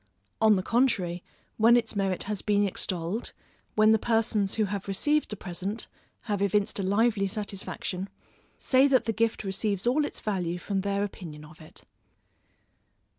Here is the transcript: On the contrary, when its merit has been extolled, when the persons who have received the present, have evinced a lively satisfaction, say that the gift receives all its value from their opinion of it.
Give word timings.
On 0.41 0.55
the 0.55 0.63
contrary, 0.63 1.23
when 1.57 1.77
its 1.77 1.95
merit 1.95 2.23
has 2.23 2.41
been 2.41 2.67
extolled, 2.67 3.33
when 3.75 3.91
the 3.91 3.99
persons 3.99 4.55
who 4.55 4.65
have 4.65 4.87
received 4.87 5.29
the 5.29 5.35
present, 5.35 5.87
have 6.21 6.41
evinced 6.41 6.79
a 6.79 6.83
lively 6.83 7.27
satisfaction, 7.27 8.09
say 8.57 8.87
that 8.87 9.05
the 9.05 9.13
gift 9.13 9.43
receives 9.43 9.85
all 9.85 10.03
its 10.03 10.19
value 10.19 10.57
from 10.57 10.81
their 10.81 11.03
opinion 11.03 11.45
of 11.45 11.61
it. 11.61 11.83